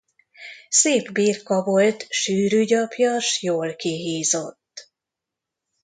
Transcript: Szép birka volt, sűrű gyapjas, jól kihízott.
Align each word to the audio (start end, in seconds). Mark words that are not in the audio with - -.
Szép 0.69 1.11
birka 1.11 1.63
volt, 1.63 2.05
sűrű 2.09 2.63
gyapjas, 2.63 3.41
jól 3.41 3.75
kihízott. 3.75 4.91